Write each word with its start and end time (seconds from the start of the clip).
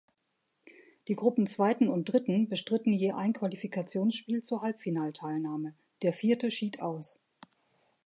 Die 1.07 1.13
Gruppenzweiten 1.15 1.87
und 1.87 2.09
-dritten 2.09 2.49
bestritten 2.49 2.91
je 2.91 3.11
ein 3.11 3.33
Qualifikationsspiel 3.33 4.41
zur 4.43 4.63
Halbfinalteilnahme, 4.63 5.75
der 6.01 6.11
Vierte 6.11 6.49
schied 6.49 6.81
aus. 6.81 7.19